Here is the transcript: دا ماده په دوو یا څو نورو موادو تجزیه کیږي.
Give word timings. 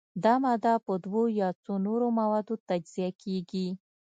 دا 0.23 0.33
ماده 0.43 0.73
په 0.85 0.93
دوو 1.03 1.23
یا 1.41 1.49
څو 1.63 1.73
نورو 1.85 2.07
موادو 2.19 2.55
تجزیه 2.69 3.09
کیږي. 3.21 3.67